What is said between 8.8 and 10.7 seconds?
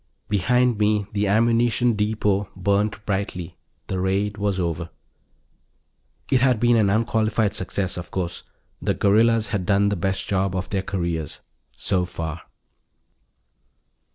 The guerrillas had done the best job of